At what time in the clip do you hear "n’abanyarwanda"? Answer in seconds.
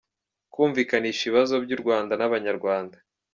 2.17-2.97